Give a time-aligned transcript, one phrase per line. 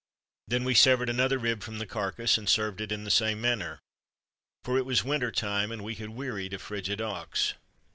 [0.47, 3.77] Then we severed another rib from the carcase, and served it in the same manner.
[4.63, 7.53] For it was winter time and we had wearied of frigid ox.